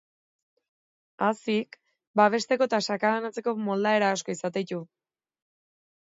Haziak 1.25 1.75
babesteko 2.19 2.67
eta 2.69 2.79
sakabanatzeko 2.95 3.53
moldaera 3.67 4.09
asko 4.15 4.33
izaten 4.35 4.57
ditu. 4.65 4.79